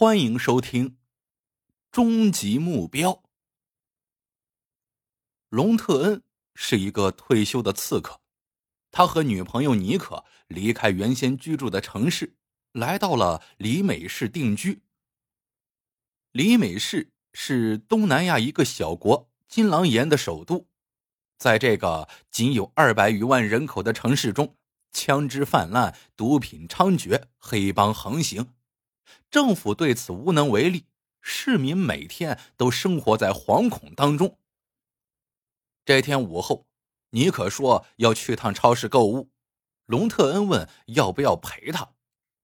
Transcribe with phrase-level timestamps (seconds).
[0.00, 0.90] 欢迎收听
[1.90, 3.10] 《终极目标》。
[5.48, 6.22] 隆特恩
[6.54, 8.20] 是一个退休的刺客，
[8.92, 12.36] 他和女朋友尼克离开原先居住的城市，
[12.70, 14.82] 来到了里美市定居。
[16.30, 20.68] 里美市是东南亚一个小国金狼岩的首都，
[21.38, 24.56] 在这个仅有二百余万人口的城市中，
[24.92, 28.54] 枪支泛滥，毒品猖獗，黑帮横行。
[29.30, 30.86] 政府对此无能为力，
[31.20, 34.38] 市民每天都生活在惶恐当中。
[35.84, 36.66] 这天午后，
[37.10, 39.30] 尼克说要去趟超市购物，
[39.86, 41.94] 隆特恩问要不要陪他。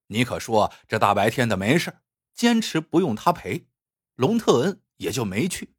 [0.09, 1.99] 尼克说这大白天的没事，
[2.35, 3.67] 坚持不用他陪，
[4.15, 5.75] 隆特恩也就没去。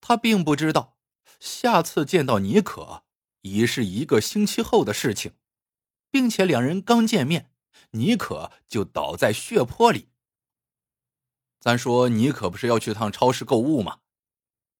[0.00, 0.96] 他并不知道，
[1.38, 3.04] 下次见到尼可
[3.42, 5.32] 已是一个星期后的事情，
[6.10, 7.49] 并且两人刚见面。
[7.92, 10.08] 尼可就倒在血泊里。
[11.60, 13.98] 咱说，尼可不是要去趟超市购物吗？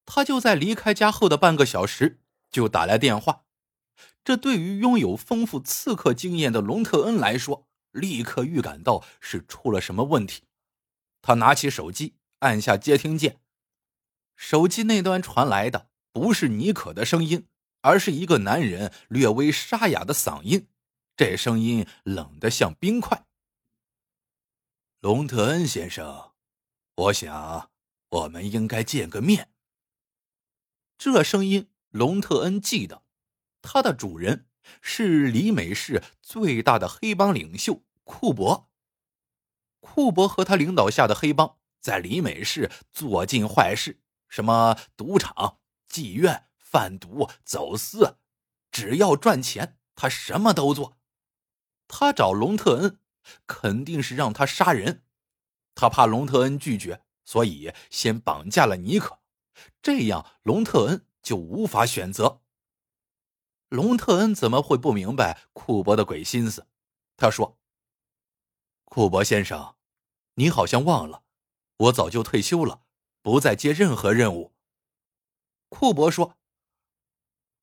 [0.05, 3.43] 他就在离开家后的半个小时就打来电话。
[4.23, 10.43] 这对于拥有丰富刺客经验的隆特恩来说，立刻预感到是出了什么问题。
[11.21, 13.39] 他拿起手机，按下接听键。
[14.35, 17.47] 手机那端传来的不是尼可的声音，
[17.81, 20.67] 而是一个男人略微沙哑的嗓音。
[21.23, 23.27] 这声音冷得像冰块。
[25.01, 26.31] 龙特恩先生，
[26.95, 27.69] 我想
[28.09, 29.51] 我们应该见个面。
[30.97, 33.03] 这声音，龙特恩记得，
[33.61, 34.47] 他的主人
[34.81, 38.71] 是里美市最大的黑帮领袖库伯。
[39.79, 48.17] 库伯和他领导下的黑帮在里美市做尽坏事，什么赌场、妓院、贩毒、走私，
[48.71, 50.97] 只要赚钱，他什么都做。
[51.93, 52.99] 他找隆特恩，
[53.45, 55.03] 肯定是让他杀人。
[55.75, 59.19] 他怕隆特恩拒绝，所以先绑架了尼克，
[59.81, 62.39] 这样隆特恩就无法选择。
[63.67, 66.65] 隆特恩怎么会不明白库伯的鬼心思？
[67.17, 67.59] 他说
[68.85, 69.75] ：“库伯先生，
[70.35, 71.23] 你好像忘了，
[71.75, 72.83] 我早就退休了，
[73.21, 74.53] 不再接任何任务。”
[75.67, 76.37] 库伯说：“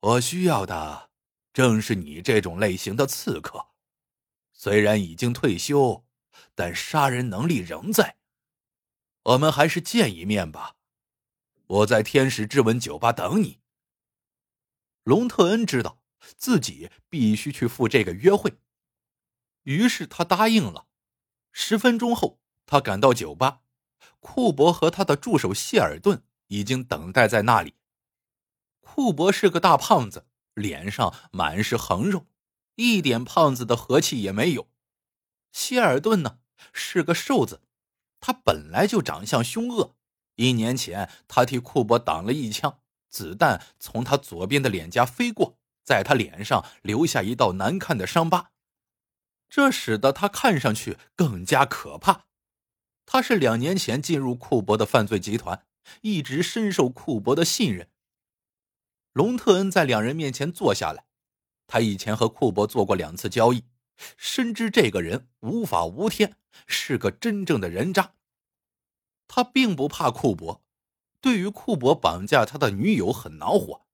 [0.01, 1.09] 我需要的
[1.55, 3.69] 正是你这种类型的刺客。”
[4.61, 6.05] 虽然已经退休，
[6.57, 8.17] 但杀人能力仍在。
[9.23, 10.75] 我们还是见一面吧，
[11.67, 13.61] 我在天使之吻酒吧等你。
[15.05, 16.03] 隆特恩知道
[16.37, 18.59] 自己必须去赴这个约会，
[19.63, 20.89] 于是他答应了。
[21.53, 23.61] 十分钟后，他赶到酒吧，
[24.19, 27.77] 库伯和他的助手谢尔顿已经等待在那里。
[28.81, 32.27] 库伯是个大胖子，脸上满是横肉。
[32.79, 34.69] 一点胖子的和气也没有。
[35.51, 36.39] 希尔顿呢
[36.73, 37.61] 是个瘦子，
[38.21, 39.97] 他本来就长相凶恶。
[40.37, 42.79] 一年前，他替库伯挡了一枪，
[43.09, 48.53] 子弹从他左边的脸颊飞过，在他脸上留下一道难看的伤疤，
[49.51, 52.27] 这使得他看上去更加可怕。
[53.05, 55.67] 他是两年前进入库伯的犯罪集团，
[56.03, 57.91] 一直深受库伯的信任。
[59.13, 61.08] 隆特恩在两人面前坐下来。
[61.69, 63.63] 他以前和库伯做过两次交易，
[64.17, 66.35] 深知这个人无法无天，
[66.67, 68.15] 是个真正的人渣。
[69.29, 70.65] 他并不怕库伯，
[71.21, 73.87] 对于库伯绑架他的女友很恼火，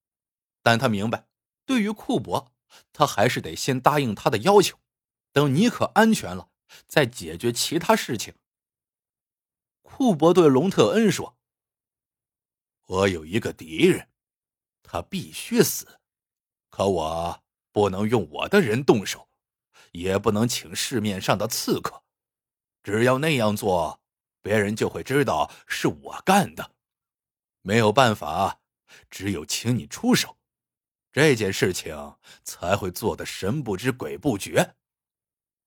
[0.62, 1.26] 但他明白，
[1.66, 2.52] 对于库伯，
[2.92, 4.78] 他还是得先答应他的要求，
[5.32, 6.50] 等尼克安全了，
[6.86, 8.34] 再解决其他事情。
[9.82, 11.36] 库伯对隆特恩说
[12.86, 14.08] ：“我有一个敌人，
[14.84, 15.98] 他必须死，
[16.70, 17.42] 可我……”
[17.74, 19.28] 不能用我的人动手，
[19.90, 22.04] 也不能请市面上的刺客。
[22.84, 24.00] 只要那样做，
[24.40, 26.70] 别人就会知道是我干的。
[27.62, 28.60] 没有办法，
[29.10, 30.38] 只有请你出手，
[31.10, 32.14] 这件事情
[32.44, 34.76] 才会做得神不知鬼不觉。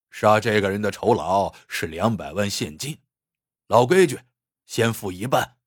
[0.09, 2.99] 杀这个人的酬劳是两百万现金，
[3.67, 4.21] 老规矩，
[4.65, 5.57] 先付一半。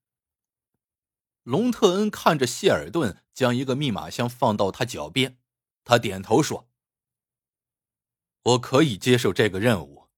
[1.43, 5.37] 龙特恩看着谢尔顿将一个密码箱放到他脚边。
[5.91, 6.69] 他点头说
[8.45, 10.09] ：“我可以接受这个任务，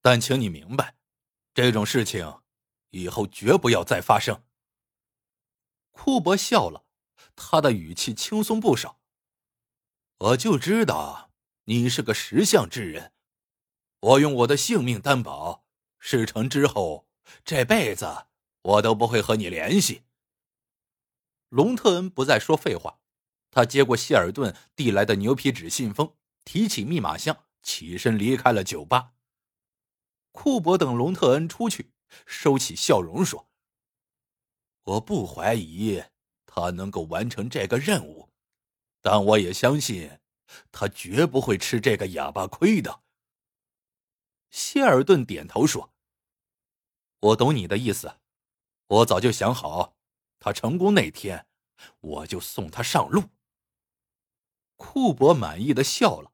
[0.00, 0.96] 但请你明白，
[1.54, 2.40] 这种事情
[2.90, 4.42] 以后绝不要再发生。”
[5.94, 6.86] 库伯笑了，
[7.36, 9.00] 他的语气轻松不少。
[10.18, 11.30] 我就知道
[11.66, 13.12] 你是个识相之人，
[14.00, 15.64] 我用我的性命担保，
[16.00, 17.06] 事成之后，
[17.44, 18.26] 这辈子
[18.62, 20.02] 我都不会和你联系。
[21.48, 22.98] 隆特恩不再说废话。
[23.56, 26.14] 他接过谢尔顿递来的牛皮纸信封，
[26.44, 29.14] 提起密码箱，起身离开了酒吧。
[30.30, 31.90] 库伯等隆特恩出去，
[32.26, 33.48] 收起笑容说
[34.84, 36.04] ：“我不怀疑
[36.44, 38.28] 他能够完成这个任务，
[39.00, 40.18] 但我也相信
[40.70, 43.04] 他绝不会吃这个哑巴亏的。”
[44.52, 45.94] 谢尔顿点头说
[47.20, 48.16] ：“我懂你的意思，
[48.88, 49.96] 我早就想好，
[50.38, 51.46] 他成功那天，
[52.00, 53.22] 我就送他上路。”
[54.76, 56.32] 库珀满意的笑了，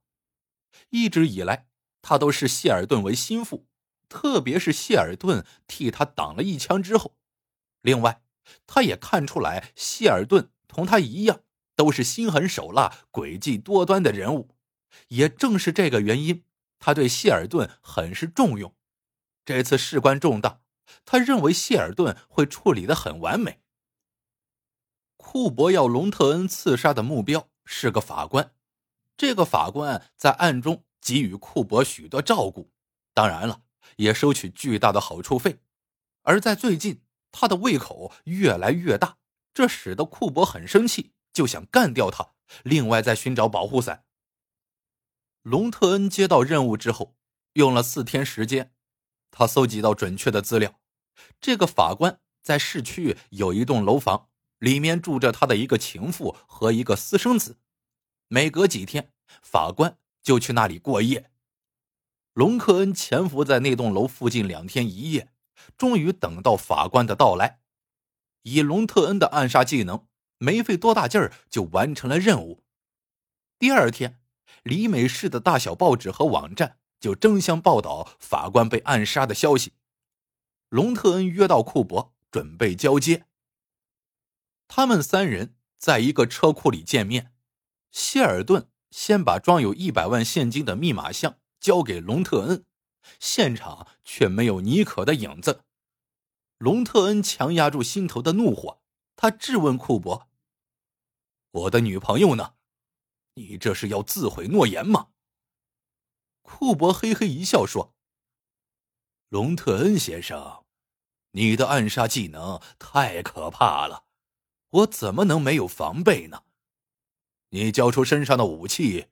[0.91, 1.69] 一直以来，
[2.03, 3.67] 他都视谢尔顿为心腹，
[4.09, 7.17] 特别是谢尔顿替他挡了一枪之后。
[7.81, 8.23] 另外，
[8.67, 11.41] 他也看出来谢尔顿同他一样，
[11.77, 14.56] 都是心狠手辣、诡计多端的人物。
[15.09, 16.45] 也正是这个原因，
[16.79, 18.75] 他对谢尔顿很是重用。
[19.45, 20.61] 这次事关重大，
[21.05, 23.61] 他认为谢尔顿会处理的很完美。
[25.17, 27.49] 库珀要隆特恩刺杀的目标。
[27.75, 28.55] 是个法官，
[29.17, 32.71] 这个法官在暗中给予库珀许多照顾，
[33.15, 33.63] 当然了，
[33.97, 35.61] 也收取巨大的好处费。
[36.21, 37.03] 而在最近，
[37.33, 39.17] 他的胃口越来越大，
[39.55, 42.35] 这使得库珀很生气，就想干掉他。
[42.63, 44.05] 另外，在寻找保护伞。
[45.41, 47.17] 隆特恩接到任务之后，
[47.55, 48.75] 用了四天时间，
[49.31, 50.79] 他搜集到准确的资料。
[51.41, 54.29] 这个法官在市区有一栋楼房。
[54.62, 57.56] 里面住着他的一个情妇和一个私生子，
[58.29, 59.11] 每隔几天，
[59.43, 61.32] 法官就去那里过夜。
[62.32, 65.32] 隆克恩潜伏在那栋楼附近两天一夜，
[65.76, 67.59] 终于等到法官的到来。
[68.43, 70.06] 以隆特恩的暗杀技能，
[70.38, 72.62] 没费多大劲儿就完成了任务。
[73.59, 74.20] 第二天，
[74.62, 79.73] 李美市的大小报纸和网站就争相报道法官被暗杀的消息。
[80.69, 83.25] 隆特恩约到库珀，准备交接。
[84.75, 87.35] 他们三人在一个车库里见面。
[87.91, 92.65] 谢尔顿先把装有一百万现金的密码箱交给隆特恩，
[93.21, 95.65] 现场却没有尼可的影子。
[96.57, 98.81] 隆特恩强压住心头的怒火，
[99.15, 100.31] 他质问库珀
[101.53, 102.55] ：“我的女朋友呢？
[103.35, 105.09] 你这是要自毁诺言吗？”
[106.41, 107.95] 库珀嘿嘿一笑说
[109.29, 110.65] ：“隆特恩先生，
[111.33, 114.07] 你的暗杀技能太可怕了。”
[114.73, 116.45] 我怎么能没有防备呢？
[117.51, 119.09] 你交出身上的武器，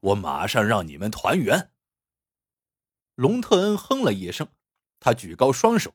[0.00, 1.70] 我马上让你们团圆。
[3.14, 4.48] 龙特恩哼了一声，
[4.98, 5.94] 他举高双手，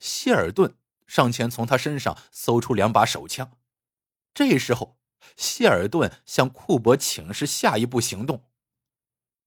[0.00, 3.58] 谢尔顿上前从他身上搜出两把手枪。
[4.32, 4.96] 这时候，
[5.36, 8.44] 谢尔顿向库珀请示下一步行动。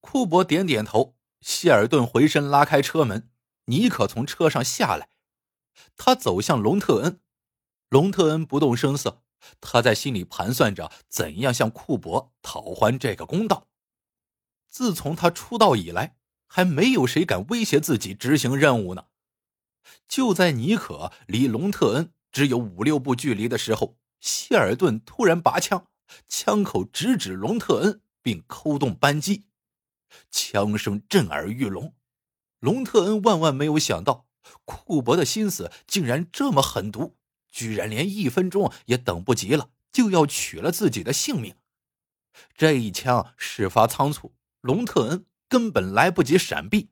[0.00, 3.28] 库珀点点头，谢尔顿回身拉开车门，
[3.64, 5.08] 尼克从车上下来，
[5.96, 7.20] 他走向龙特恩。
[7.88, 9.22] 隆特恩不动声色，
[9.60, 13.66] 他在心里盘算着怎样向库珀讨还这个公道。
[14.68, 19.06] 自从他出道以来，还没有谁敢威胁自己执行任务呢。
[20.06, 25.86] 就在尼可离隆特恩只有五六步距离的时候，谢尔顿突然拔枪，
[26.28, 29.46] 枪口直指隆特恩，并扣动扳机，
[30.30, 31.94] 枪声震耳欲聋。
[32.60, 34.26] 隆特恩万万没有想到，
[34.66, 37.16] 库珀的心思竟然这么狠毒。
[37.58, 41.56] 居然连一分钟也等不及了，就要取了自己的性命。
[42.54, 46.90] 这一枪事发仓促，隆特恩根本来不及闪避。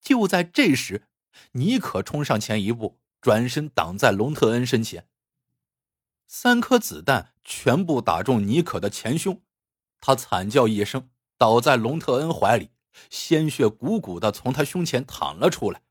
[0.00, 1.06] 就在这时，
[1.52, 5.06] 尼可冲上前一步，转身挡在隆特恩身前。
[6.26, 9.40] 三颗子弹全部打中尼可的前胸，
[10.00, 12.70] 他惨叫一声，倒在隆特恩怀里，
[13.08, 15.82] 鲜血鼓鼓的从他胸前淌了出来。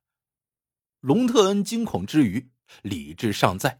[1.00, 2.52] 隆特恩惊恐之余。
[2.82, 3.80] 理智尚在，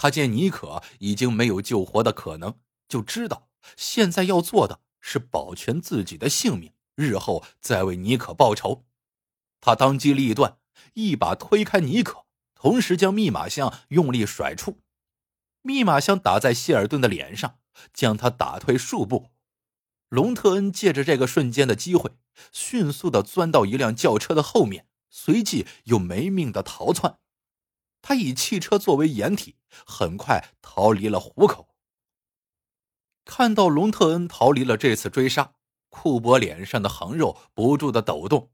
[0.00, 2.54] 他见尼可已经没有救活的可能，
[2.88, 8.84] 就知道现在要做的是保全自己的性命，日后再为尼可报仇。
[9.60, 10.58] 他当机立断，
[10.94, 14.78] 一把推开尼可，同时将密码箱用力甩出，
[15.62, 17.58] 密码箱打在谢尔顿的脸上，
[17.92, 19.30] 将他打退数步。
[20.08, 22.12] 隆特恩借着这个瞬间的机会，
[22.52, 27.18] 迅速的钻到一辆轿车的后面，随即又没命的逃窜。
[28.00, 31.74] 他以汽车作为掩体，很快逃离了虎口。
[33.24, 35.54] 看到隆特恩逃离了这次追杀，
[35.88, 38.52] 库珀脸上的横肉不住的抖动。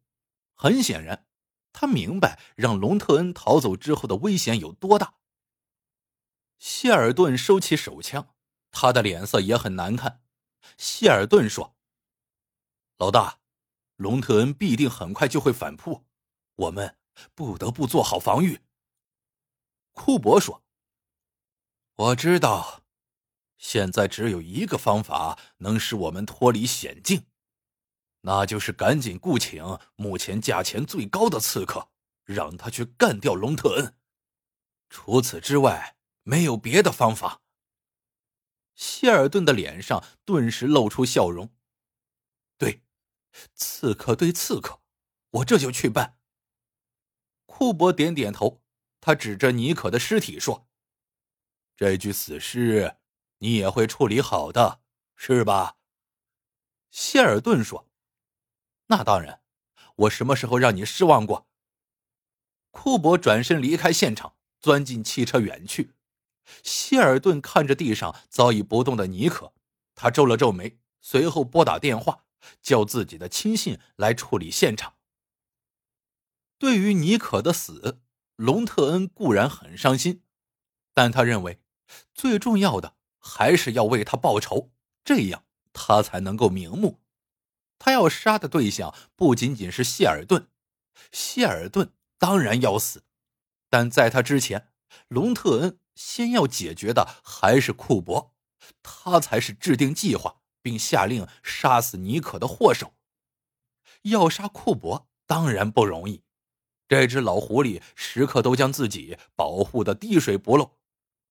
[0.54, 1.26] 很显然，
[1.72, 5.14] 他明白让隆特恩逃走之后的危险有多大。
[6.58, 8.34] 谢尔顿收起手枪，
[8.70, 10.22] 他的脸色也很难看。
[10.78, 11.76] 谢尔顿说
[12.98, 13.40] ：“老大，
[13.96, 16.06] 隆特恩必定很快就会反扑，
[16.56, 16.96] 我们
[17.34, 18.60] 不得不做好防御。”
[19.94, 20.62] 库珀说
[21.96, 22.82] ：“我知道，
[23.56, 27.26] 现在只有一个方法能使我们脱离险境，
[28.22, 31.88] 那就是赶紧雇请目前价钱最高的刺客，
[32.24, 33.96] 让他去干掉隆特恩。
[34.90, 37.42] 除此之外，没有别的方法。
[38.74, 41.54] 谢尔顿的脸上顿时露出笑容。
[42.58, 42.82] 对，
[43.54, 44.82] 刺客对刺客，
[45.30, 46.18] 我这就去办。
[47.46, 48.63] 库珀点点头，
[49.06, 50.66] 他指着尼可的尸体说
[51.76, 52.96] ：“这具死尸，
[53.36, 54.80] 你也会处理好的，
[55.14, 55.76] 是吧？”
[56.90, 57.86] 谢尔顿说
[58.88, 59.42] ：“那当然，
[59.96, 61.46] 我什么时候让你失望过？”
[62.72, 65.92] 库珀转身离开现场，钻进汽车远去。
[66.62, 69.52] 希尔顿看着地上早已不动的尼克，
[69.94, 72.24] 他皱了皱眉，随后拨打电话，
[72.62, 74.96] 叫自己的亲信来处理现场。
[76.56, 78.00] 对于尼可的死，
[78.36, 80.22] 隆特恩固然很伤心，
[80.92, 81.60] 但他认为
[82.12, 84.72] 最重要的还是要为他报仇，
[85.04, 87.00] 这样他才能够瞑目。
[87.78, 90.48] 他要杀的对象不仅仅是谢尔顿，
[91.12, 93.04] 谢尔顿当然要死，
[93.68, 94.72] 但在他之前，
[95.08, 98.34] 隆特恩先要解决的还是库珀，
[98.82, 102.94] 他才是制定计划并下令杀死尼可的祸首。
[104.02, 106.23] 要杀库珀当然不容易。
[106.86, 110.76] 这只老狐狸时刻都将自己保护的滴水不漏，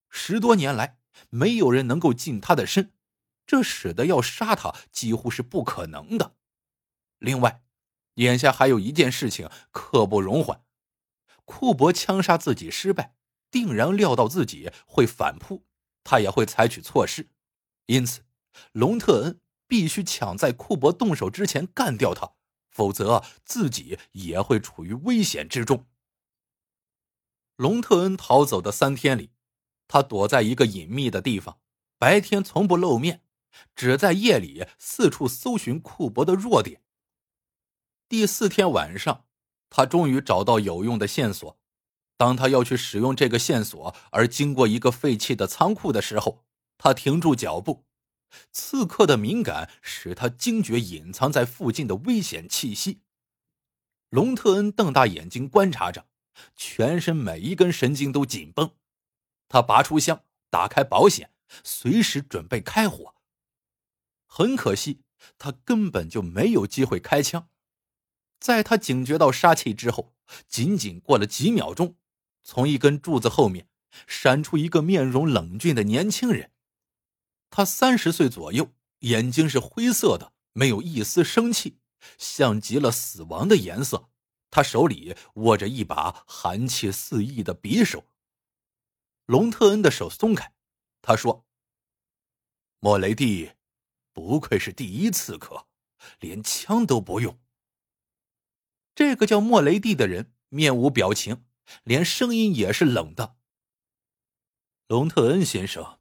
[0.09, 0.97] 十多年来
[1.29, 2.91] 没有人能够近他的身，
[3.45, 6.35] 这使得要杀他几乎是不可能的。
[7.19, 7.63] 另外，
[8.15, 10.63] 眼下还有一件事情刻不容缓：
[11.45, 13.15] 库珀枪杀自己失败，
[13.51, 15.65] 定然料到自己会反扑，
[16.03, 17.29] 他也会采取措施，
[17.85, 18.21] 因此，
[18.71, 22.33] 隆特恩必须抢在库珀动手之前干掉他。
[22.73, 25.85] 否则，自己也会处于危险之中。
[27.55, 29.29] 隆特恩逃走的三天里，
[29.87, 31.59] 他躲在一个隐秘的地方，
[31.99, 33.21] 白天从不露面，
[33.75, 36.81] 只在夜里四处搜寻库珀的弱点。
[38.09, 39.25] 第四天晚上，
[39.69, 41.59] 他终于找到有用的线索。
[42.17, 46.43] 当他要去使用这个线索，而经过一个废弃的仓库的时候，
[46.77, 47.85] 他停住脚步。
[48.51, 53.01] 刺客的敏感使他惊觉隐藏在附近的危险气息。
[54.09, 56.07] 隆特恩瞪大眼睛观察着，
[56.55, 58.71] 全身每一根神经都紧绷。
[59.49, 61.31] 他拔出枪，打开保险，
[61.63, 63.15] 随时准备开火。
[64.25, 65.01] 很可惜，
[65.37, 67.49] 他根本就没有机会开枪。
[68.39, 70.15] 在他警觉到杀气之后，
[70.47, 71.95] 仅仅过了几秒钟，
[72.41, 73.69] 从一根柱子后面
[74.07, 76.51] 闪出一个面容冷峻的年轻人。
[77.55, 81.77] 他三十岁左右，眼睛是灰色的，没有一丝生气，
[82.17, 84.09] 像极了死亡的颜色。
[84.49, 88.05] 他手里握着一把寒气四溢的匕首。
[89.27, 90.51] 隆特恩的手松开，
[91.03, 91.45] 他说
[92.81, 93.51] ：“莫雷蒂，
[94.13, 95.67] 不愧是第一刺客，
[96.19, 97.39] 连枪都不用。”
[98.95, 101.45] 这个叫莫雷蒂的人面无表情，
[101.83, 103.37] 连声音也是冷的。
[104.87, 105.99] 隆特恩先生。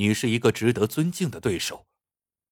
[0.00, 1.86] 你是一个值得尊敬的对手，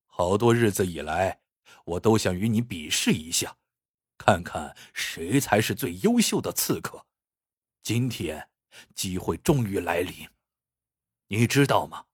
[0.04, 1.40] 好多日子以来，
[1.86, 3.56] 我都想与你比试一下，
[4.18, 7.06] 看看谁才是最优秀的刺客。
[7.82, 8.50] 今天，
[8.94, 10.28] 机会终于来临。
[11.28, 12.04] 你知道吗？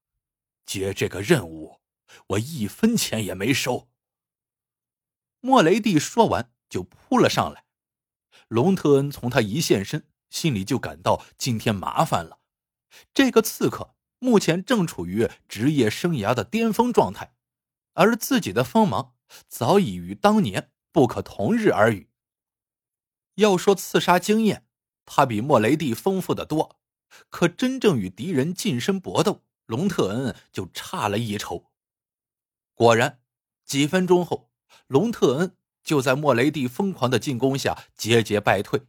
[0.66, 1.80] 接这个任务，
[2.28, 3.88] 我一分钱也没收。
[5.40, 7.64] 莫雷蒂说完就扑了上来。
[8.46, 12.38] 隆特恩从他一现身，心里就感到今天麻烦了。
[13.12, 13.93] 这个刺客。
[14.24, 17.34] 目前正处于职业生涯的巅峰状态，
[17.92, 19.12] 而自己的锋芒
[19.48, 22.08] 早已与当年不可同日而语。
[23.34, 24.66] 要说刺杀经验，
[25.04, 26.78] 他比莫雷蒂丰富的多，
[27.28, 31.70] 可真正与敌人近身搏斗，隆特恩就差了一筹。
[32.72, 33.20] 果然，
[33.66, 34.50] 几分钟后，
[34.86, 38.86] 隆特恩就在莫雷蒂疯狂的进攻下节节败退，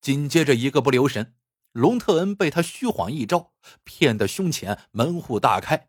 [0.00, 1.36] 紧接着一个不留神。
[1.72, 3.52] 隆特恩被他虚晃一招，
[3.84, 5.88] 骗得胸前门户大开。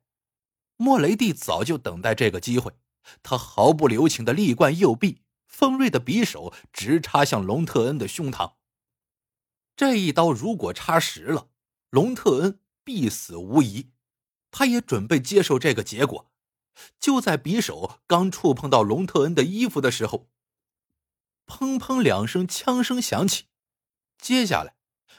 [0.77, 2.73] 莫雷蒂早就等待这个机会，
[3.21, 8.53] 他毫不留情的力贯右臂，锋锐的匕首直插向隆特恩的胸膛。
[9.75, 11.49] 这一刀如果插实了，
[11.89, 13.91] 隆特恩必死无疑。
[14.51, 16.31] 他也准备接受这个结果。
[16.99, 20.27] 就在匕首刚触碰到隆特恩的衣服的时候，
[21.45, 23.45] 砰砰两声枪声响起，
[24.17, 24.75] 接下来。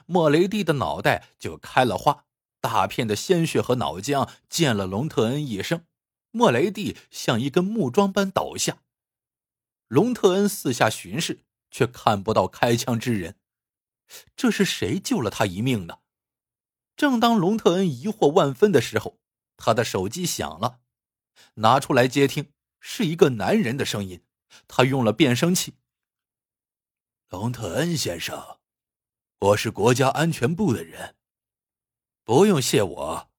[0.06, 2.24] 莫雷蒂的脑袋就开了花，
[2.60, 5.86] 大片的鲜血和脑浆溅了隆特恩一身。
[6.30, 8.78] 莫雷蒂像一根木桩般倒下。
[9.88, 13.36] 隆特恩四下巡视，却看不到开枪之人。
[14.34, 15.98] 这是谁救了他一命呢？
[16.96, 19.18] 正当隆特恩疑惑万分的时候，
[19.56, 20.80] 他的手机响了，
[21.54, 24.24] 拿出来接听，是一个男人的声音。
[24.68, 25.74] 他用了变声器
[27.28, 28.58] ：“隆特恩先生。”
[29.40, 31.16] 我是国家安全部的人，
[32.24, 33.30] 不用谢我，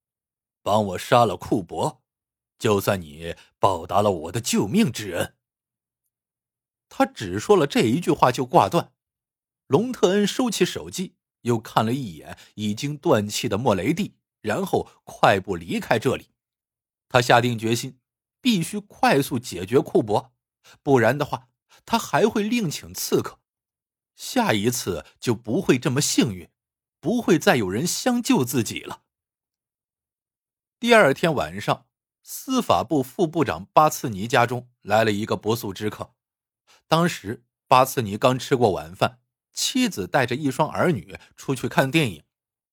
[0.62, 2.04] 帮我杀了库伯，
[2.60, 5.36] 就算你报答了我的救命之恩。”
[6.90, 8.94] 他只说了这一句话就挂断。
[9.68, 16.30] 隆特恩收起手机，又看了一眼已经断气的莫雷蒂，然后快步离开这里。
[17.10, 18.00] 他下定决心，
[18.42, 20.32] 必须快速解决库伯，
[20.84, 21.50] 不然的话，
[21.84, 23.40] 他还会另请刺客。
[24.16, 26.50] 下一次就不会这么幸运，
[27.00, 29.04] 不会再有人相救自己了。
[30.80, 31.88] 第二天晚上，
[32.24, 36.14] 司法部副部长巴茨尼家中来了一个不速之客。
[36.88, 39.20] 当时巴茨尼刚吃过晚饭，
[39.52, 42.24] 妻子带着一双儿女出去看电影，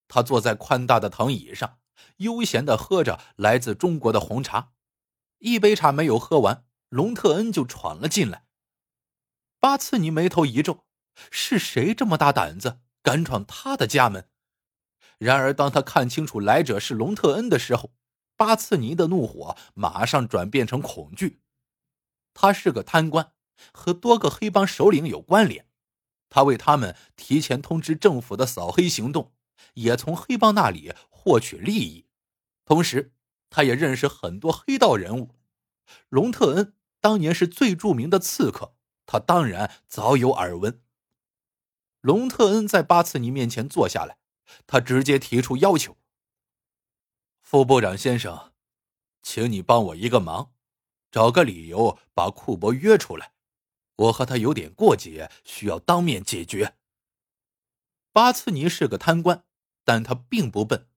[0.08, 1.78] 他坐在宽大的藤椅上，
[2.18, 4.72] 悠闲的喝着来自中国的红茶。
[5.38, 8.46] 一杯茶没有喝完，隆特恩就闯了进来。
[9.58, 10.84] 巴茨尼眉头一皱，
[11.30, 14.28] 是谁这么大胆子敢闯他的家门？
[15.18, 17.92] 然而当他看清楚来者是隆特恩的时候，
[18.36, 21.40] 巴茨尼的怒火马上转变成恐惧。
[22.34, 23.32] 他是个贪官。
[23.72, 25.68] 和多个黑帮首领有关联，
[26.28, 29.32] 他为他们提前通知政府的扫黑行动，
[29.74, 32.08] 也从黑帮那里获取利益。
[32.64, 33.12] 同时，
[33.50, 35.36] 他也认识很多黑道人物。
[36.08, 38.74] 隆特恩当年是最著名的刺客，
[39.06, 40.82] 他当然早有耳闻。
[42.02, 44.18] 隆特恩在巴茨尼面前坐下来，
[44.66, 45.96] 他直接提出要求
[47.40, 48.52] ：“副部长先生，
[49.22, 50.52] 请你帮我一个忙，
[51.12, 53.32] 找个理由把库伯约出来。”
[53.94, 56.76] 我和他有点过节，需要当面解决。
[58.10, 59.44] 巴茨尼是个贪官，
[59.84, 60.88] 但他并不笨。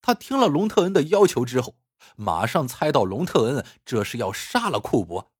[0.00, 1.76] 他听了隆特恩的要求之后，
[2.16, 5.30] 马上猜到隆特恩这是要杀了库伯。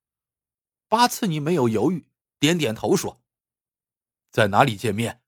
[0.87, 2.07] 巴茨尼没有犹豫，
[2.39, 3.20] 点点头说
[4.31, 5.21] ：“在哪里见面？”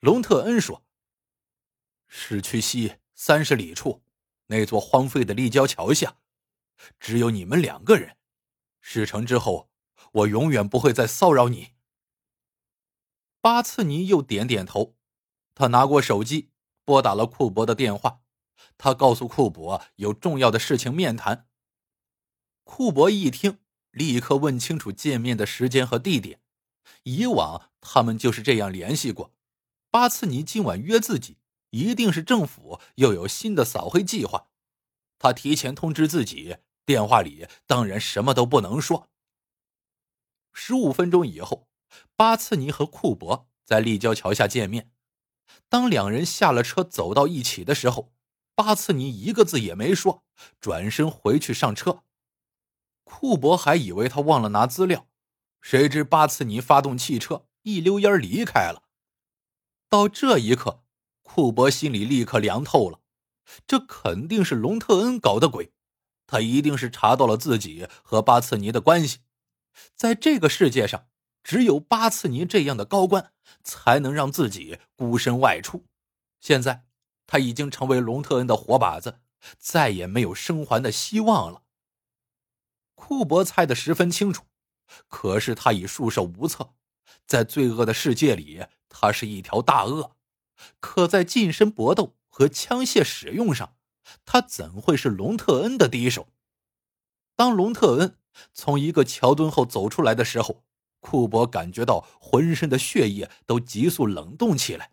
[0.00, 0.86] 隆特恩说
[2.08, 4.02] ：“市区西三十里处，
[4.46, 6.16] 那座荒废的立交桥下，
[6.98, 8.16] 只有你们两个人。
[8.80, 9.68] 事成之后。”
[10.14, 11.72] 我永远不会再骚扰你。
[13.40, 14.96] 巴茨尼又点点头，
[15.56, 16.50] 他拿过手机，
[16.84, 18.22] 拨打了库伯的电话。
[18.78, 21.48] 他告诉库伯有重要的事情面谈。
[22.62, 23.58] 库伯一听，
[23.90, 26.40] 立刻问清楚见面的时间和地点。
[27.04, 29.32] 以往他们就是这样联系过。
[29.90, 31.38] 巴茨尼今晚约自己，
[31.70, 34.48] 一定是政府又有新的扫黑计划。
[35.18, 39.08] 他提前通知自己，电话里当然什么都不能说。
[40.52, 41.68] 十五分钟以后，
[42.16, 44.90] 巴茨尼和库伯在立交桥下见面。
[45.68, 48.12] 当两人下了车走到一起的时候，
[48.54, 50.24] 巴茨尼一个字也没说，
[50.60, 52.04] 转身回去上车。
[53.04, 55.08] 库伯还以为他忘了拿资料，
[55.64, 58.82] 谁知巴茨尼发动汽车，一溜烟离开了。
[59.88, 60.84] 到这一刻，
[61.22, 63.00] 库伯心里立刻凉透了，
[63.66, 65.72] 这肯定是隆特恩搞的鬼，
[66.26, 69.20] 他一定是查到了自己和巴茨尼的关系。
[69.96, 71.08] 在这个世界上，
[71.42, 75.86] 只有巴茨尼这样的高官才能让自己孤身外出。
[76.40, 76.84] 现在
[77.26, 79.20] 他已经成为隆特恩的活靶子，
[79.56, 81.62] 再也没有生还的希望了。
[82.94, 84.44] 库伯猜得十分清楚，
[85.08, 86.74] 可是他已束手无策。
[87.26, 90.16] 在罪恶的世界里，他是一条大鳄；
[90.80, 93.76] 可在近身搏斗和枪械使用上，
[94.24, 96.28] 他怎会是隆特恩的敌手？
[97.36, 98.18] 当隆特恩。
[98.52, 100.64] 从一个桥墩后走出来的时候，
[100.98, 104.90] 库伯感觉到浑身的血液都急速冷冻起来。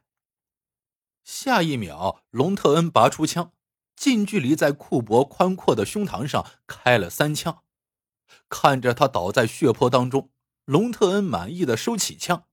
[1.24, 3.52] 下一秒，隆特恩拔出枪，
[3.96, 7.64] 近距离在库伯宽阔的胸膛上开了三枪。
[8.50, 10.32] 看着他倒在血泊当中，
[10.65, 12.48] 隆特恩满意的收起枪。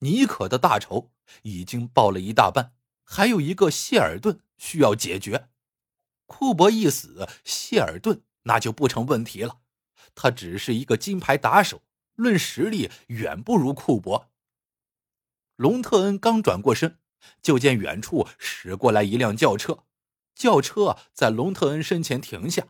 [0.00, 2.72] 尼可的大仇已经报了一大半，
[3.04, 5.48] 还有一个谢尔顿需要解决。
[6.26, 9.60] 库伯一死，谢尔顿那就不成问题了。
[10.14, 11.82] 他只是一个金牌打手，
[12.14, 14.30] 论实力远不如库伯。
[15.56, 16.98] 隆特恩刚转过身，
[17.42, 19.84] 就见远处驶过来一辆轿车，
[20.34, 22.68] 轿车在隆特恩身前停下，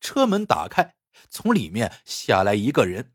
[0.00, 0.96] 车门打开，
[1.28, 3.14] 从里面下来一个人，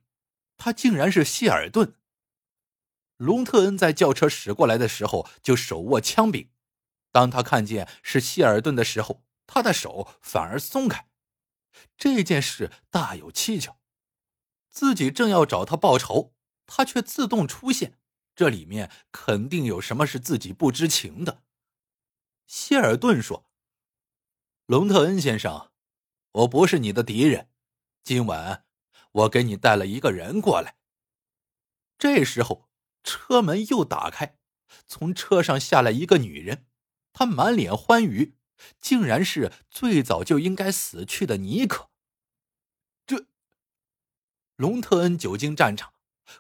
[0.58, 1.96] 他竟然是谢尔顿。
[3.18, 6.50] 隆特恩在轿车驶过来的时候就手握枪柄，
[7.12, 11.10] 当他看见是谢尔顿的时候，他的手反而松开。
[11.98, 13.78] 这件事大有蹊跷，
[14.70, 16.34] 自己正要找他报仇，
[16.66, 17.98] 他却自动出现，
[18.36, 21.44] 这里面肯定有什么是自己不知情的。
[22.48, 23.50] 谢尔顿说
[24.68, 25.72] ：“隆特恩先生，
[26.32, 27.50] 我不是你的敌人，
[28.06, 28.66] 今晚
[29.12, 30.78] 我给你带了一个人过来。”
[31.98, 32.70] 这时候，
[33.04, 34.38] 车门又打开，
[34.86, 36.68] 从车上下来一个女人，
[37.12, 38.38] 她满脸欢愉，
[38.80, 41.90] 竟然是最早就应该死去的尼克。
[43.08, 43.26] 这，
[44.56, 45.96] 隆特恩久经战场，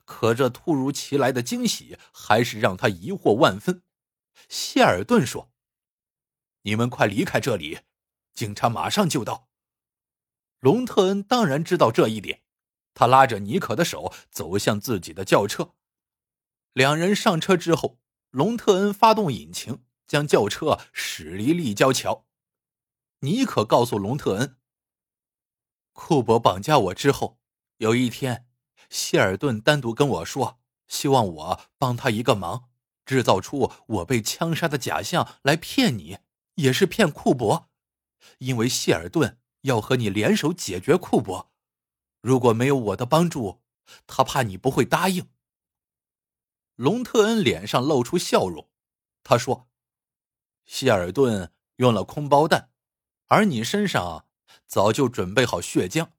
[0.05, 3.81] 可这突如其来的惊喜还是让他疑惑万分。
[4.47, 5.51] 谢尔顿说
[6.61, 7.79] ：“你们快离开这里，
[8.35, 9.49] 警察马上就到。”
[10.65, 12.41] 隆特恩当然知道这一点，
[12.95, 15.75] 他拉着尼可的手走向自己的轿车。
[16.73, 17.99] 两人上车之后，
[18.31, 22.25] 隆特恩发动引擎，将轿车驶离立交桥。
[23.19, 24.57] 尼可告诉隆特恩
[25.93, 27.37] ：“库珀绑架我之后，
[27.77, 28.47] 有一天，
[28.89, 32.69] 谢尔顿单独跟我说，希望我帮他一个忙，
[33.05, 36.17] 制造出我被枪杀的假象来骗你，
[36.55, 37.69] 也是骗库珀，
[38.39, 41.51] 因为谢尔顿要和你联手解决库珀。
[42.21, 43.61] 如果没有我的帮助，
[44.07, 45.29] 他怕你不会答应。”
[46.75, 48.69] 隆特恩脸上露出笑容，
[49.23, 49.69] 他说
[50.65, 52.71] ：“希尔顿用了空包弹，
[53.27, 54.27] 而你身上
[54.65, 56.09] 早就准备好血浆。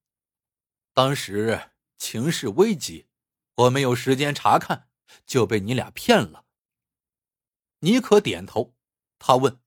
[0.95, 3.07] 当时情势危急，
[3.55, 4.89] 我没有时间查看，
[5.27, 6.45] 就被你俩骗了。”
[7.81, 8.75] 尼可点头，
[9.19, 9.61] 他问：“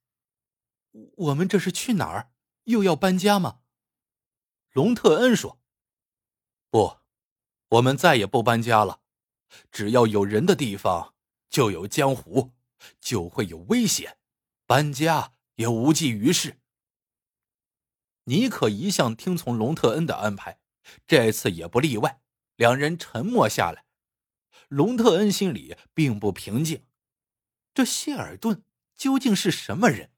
[1.29, 2.31] 我们这是去哪儿？
[2.63, 3.59] 又要搬家吗？”
[4.79, 5.59] 隆特恩说
[6.71, 6.99] ：“不，
[7.67, 9.01] 我们再也不搬家了。”
[9.69, 11.13] 只要有人的地方，
[11.49, 12.53] 就有江湖，
[13.01, 14.17] 就会有危险，
[14.65, 16.61] 搬家也无济于事。
[18.23, 20.61] 尼克一向听从隆特恩的安排，
[21.05, 22.21] 这次也不例外。
[22.55, 23.83] 两人沉默下来，
[24.69, 26.85] 隆特恩心里并不平静。
[27.73, 28.63] 这谢尔顿
[28.95, 30.13] 究竟是什么人？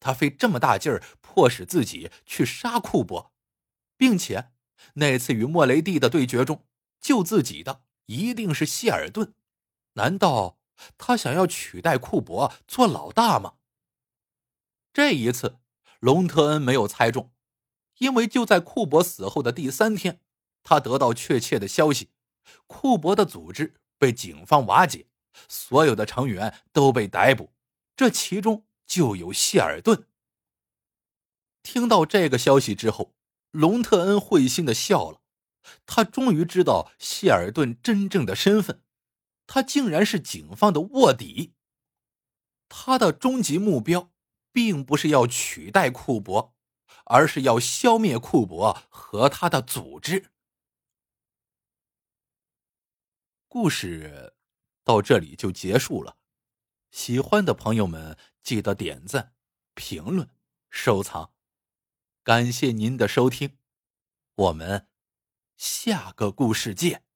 [0.00, 3.34] 他费这么大劲儿迫使自己去杀库珀，
[3.98, 4.50] 并且
[4.94, 6.64] 那次与莫雷蒂的对决中
[6.98, 7.82] 救自己的。
[8.06, 9.34] 一定是谢尔顿，
[9.92, 10.58] 难道
[10.96, 13.56] 他想要取代库珀做老大吗？
[14.94, 15.58] 这一次，
[16.00, 17.30] 隆特恩没有猜中，
[17.98, 20.22] 因为就在库珀死后的第三天，
[20.62, 22.08] 他得到确切的消息：
[22.66, 25.06] 库珀的组织被警方瓦解，
[25.46, 27.52] 所有的成员都被逮捕，
[27.94, 30.06] 这其中就有谢尔顿。
[31.62, 33.14] 听到这个消息之后，
[33.50, 35.22] 隆特恩会心的笑了。
[35.84, 38.82] 他终于知道谢尔顿真正的身份，
[39.46, 41.54] 他竟然是警方的卧底。
[42.68, 44.10] 他的终极目标，
[44.52, 46.54] 并不是要取代库珀，
[47.06, 50.30] 而是要消灭库珀和他的组织。
[53.46, 54.34] 故事
[54.84, 56.16] 到这里就结束了，
[56.90, 59.34] 喜欢的朋友们记得点赞、
[59.74, 60.28] 评论、
[60.70, 61.32] 收藏，
[62.28, 63.56] 感谢您的收听，
[64.34, 64.86] 我们。
[65.56, 67.07] 下个故事见。